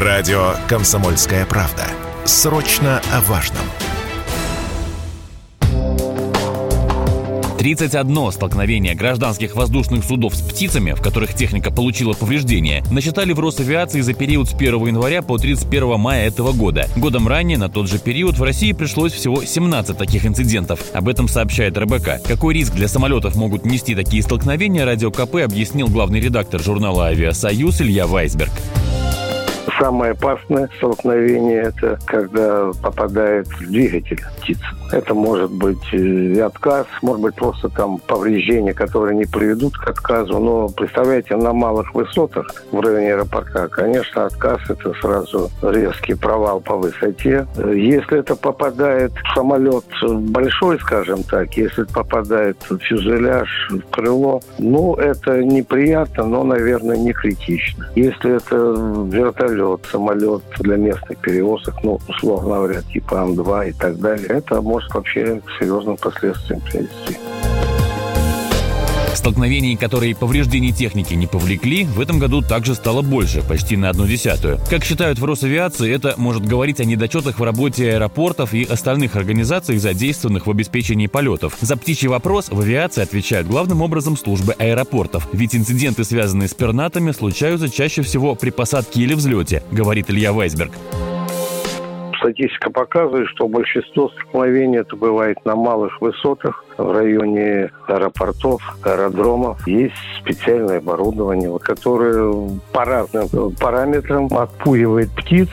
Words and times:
Радио 0.00 0.54
«Комсомольская 0.68 1.44
правда». 1.44 1.82
Срочно 2.24 3.02
о 3.12 3.20
важном. 3.22 3.64
31 7.58 8.30
столкновение 8.30 8.94
гражданских 8.94 9.56
воздушных 9.56 10.04
судов 10.04 10.36
с 10.36 10.40
птицами, 10.40 10.92
в 10.92 11.02
которых 11.02 11.34
техника 11.34 11.72
получила 11.72 12.12
повреждения, 12.12 12.84
насчитали 12.92 13.32
в 13.32 13.40
Росавиации 13.40 14.00
за 14.00 14.14
период 14.14 14.48
с 14.48 14.54
1 14.54 14.86
января 14.86 15.20
по 15.20 15.36
31 15.36 15.98
мая 15.98 16.28
этого 16.28 16.52
года. 16.52 16.86
Годом 16.94 17.26
ранее 17.26 17.58
на 17.58 17.68
тот 17.68 17.88
же 17.88 17.98
период 17.98 18.38
в 18.38 18.42
России 18.44 18.70
пришлось 18.70 19.12
всего 19.12 19.42
17 19.42 19.98
таких 19.98 20.24
инцидентов. 20.26 20.78
Об 20.92 21.08
этом 21.08 21.26
сообщает 21.26 21.76
РБК. 21.76 22.22
Какой 22.24 22.54
риск 22.54 22.72
для 22.72 22.86
самолетов 22.86 23.34
могут 23.34 23.66
нести 23.66 23.96
такие 23.96 24.22
столкновения, 24.22 24.84
Радио 24.84 25.10
КП 25.10 25.38
объяснил 25.42 25.88
главный 25.88 26.20
редактор 26.20 26.62
журнала 26.62 27.06
«Авиасоюз» 27.06 27.80
Илья 27.80 28.06
Вайсберг. 28.06 28.52
Самое 29.76 30.12
опасное 30.12 30.68
столкновение– 30.76 31.62
это 31.64 31.98
когда 32.06 32.70
попадает 32.82 33.48
в 33.48 33.66
двигатель 33.66 34.20
птицы. 34.38 34.64
Это 34.92 35.14
может 35.14 35.50
быть 35.50 35.92
э, 35.92 35.96
и 35.96 36.38
отказ, 36.38 36.86
может 37.02 37.22
быть 37.22 37.34
просто 37.34 37.68
там 37.68 37.98
повреждения, 37.98 38.72
которые 38.72 39.16
не 39.16 39.24
приведут 39.24 39.76
к 39.76 39.88
отказу. 39.88 40.38
Но 40.38 40.68
представляете, 40.68 41.36
на 41.36 41.52
малых 41.52 41.94
высотах 41.94 42.46
в 42.72 42.80
районе 42.80 43.14
аэропорта, 43.14 43.68
конечно, 43.68 44.26
отказ– 44.26 44.60
это 44.68 44.94
сразу 44.94 45.50
резкий 45.62 46.14
провал 46.14 46.60
по 46.60 46.76
высоте. 46.76 47.46
Если 47.56 48.20
это 48.20 48.36
попадает 48.36 49.12
в 49.12 49.34
самолет 49.34 49.84
большой, 50.02 50.78
скажем 50.80 51.22
так, 51.24 51.54
если 51.56 51.82
попадает 51.84 52.56
в 52.68 52.78
фюзеляж, 52.78 53.48
в 53.70 53.90
крыло, 53.90 54.40
ну, 54.58 54.94
это 54.94 55.42
неприятно, 55.42 56.24
но, 56.24 56.44
наверное, 56.44 56.96
не 56.96 57.12
критично. 57.12 57.90
Если 57.94 58.36
это 58.36 58.56
вертолет, 58.56 59.57
самолет 59.90 60.42
для 60.60 60.76
местных 60.76 61.18
перевозок, 61.18 61.74
ну, 61.82 61.98
условно 62.08 62.56
говоря, 62.56 62.82
типа 62.82 63.22
Ан-2 63.22 63.70
и 63.70 63.72
так 63.72 63.98
далее, 63.98 64.26
это 64.28 64.60
может 64.62 64.92
вообще 64.94 65.40
к 65.44 65.50
серьезным 65.58 65.96
последствиям 65.96 66.60
привести. 66.60 67.16
Столкновений, 69.18 69.74
которые 69.74 70.14
повреждений 70.14 70.70
техники 70.70 71.12
не 71.12 71.26
повлекли, 71.26 71.82
в 71.82 72.00
этом 72.00 72.20
году 72.20 72.40
также 72.40 72.76
стало 72.76 73.02
больше, 73.02 73.42
почти 73.42 73.76
на 73.76 73.90
одну 73.90 74.06
десятую. 74.06 74.60
Как 74.70 74.84
считают 74.84 75.18
в 75.18 75.24
Росавиации, 75.24 75.92
это 75.92 76.14
может 76.16 76.46
говорить 76.46 76.78
о 76.78 76.84
недочетах 76.84 77.40
в 77.40 77.42
работе 77.42 77.90
аэропортов 77.90 78.54
и 78.54 78.62
остальных 78.62 79.16
организаций, 79.16 79.76
задействованных 79.78 80.46
в 80.46 80.50
обеспечении 80.52 81.08
полетов. 81.08 81.56
За 81.60 81.76
птичий 81.76 82.06
вопрос 82.06 82.46
в 82.48 82.60
авиации 82.60 83.02
отвечают 83.02 83.48
главным 83.48 83.82
образом 83.82 84.16
службы 84.16 84.52
аэропортов. 84.52 85.26
Ведь 85.32 85.56
инциденты, 85.56 86.04
связанные 86.04 86.48
с 86.48 86.54
пернатами, 86.54 87.10
случаются 87.10 87.68
чаще 87.68 88.02
всего 88.02 88.36
при 88.36 88.50
посадке 88.50 89.02
или 89.02 89.14
взлете, 89.14 89.64
говорит 89.72 90.10
Илья 90.10 90.32
Вайсберг 90.32 90.70
статистика 92.18 92.70
показывает, 92.70 93.28
что 93.28 93.48
большинство 93.48 94.10
столкновений 94.10 94.78
это 94.78 94.96
бывает 94.96 95.38
на 95.44 95.56
малых 95.56 96.00
высотах, 96.00 96.64
в 96.76 96.92
районе 96.92 97.70
аэропортов, 97.88 98.62
аэродромов. 98.84 99.66
Есть 99.66 99.94
специальное 100.20 100.78
оборудование, 100.78 101.58
которое 101.58 102.48
по 102.72 102.84
разным 102.84 103.28
параметрам 103.60 104.28
отпугивает 104.32 105.10
птиц 105.10 105.48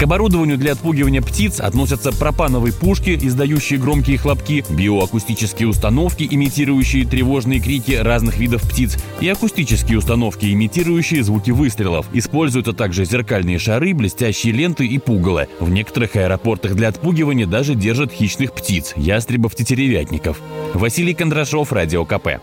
к 0.00 0.02
оборудованию 0.02 0.56
для 0.56 0.72
отпугивания 0.72 1.20
птиц 1.20 1.60
относятся 1.60 2.10
пропановые 2.10 2.72
пушки, 2.72 3.18
издающие 3.20 3.78
громкие 3.78 4.16
хлопки, 4.16 4.64
биоакустические 4.70 5.68
установки, 5.68 6.26
имитирующие 6.30 7.04
тревожные 7.04 7.60
крики 7.60 7.92
разных 7.92 8.38
видов 8.38 8.62
птиц, 8.62 8.96
и 9.20 9.28
акустические 9.28 9.98
установки, 9.98 10.46
имитирующие 10.50 11.22
звуки 11.22 11.50
выстрелов. 11.50 12.06
Используются 12.14 12.72
также 12.72 13.04
зеркальные 13.04 13.58
шары, 13.58 13.92
блестящие 13.92 14.54
ленты 14.54 14.86
и 14.86 14.96
пугало. 14.96 15.48
В 15.60 15.68
некоторых 15.68 16.16
аэропортах 16.16 16.76
для 16.76 16.88
отпугивания 16.88 17.44
даже 17.44 17.74
держат 17.74 18.10
хищных 18.10 18.54
птиц– 18.54 18.94
ястребов-тетеревятников. 18.96 20.40
Василий 20.72 21.12
Кондрашов, 21.12 21.74
Радио 21.74 22.06
КП. 22.06 22.40